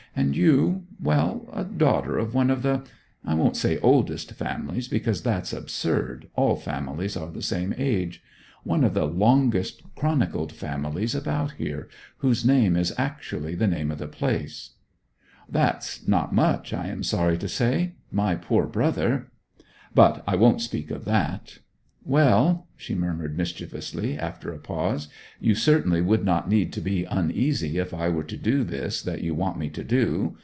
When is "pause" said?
24.57-25.07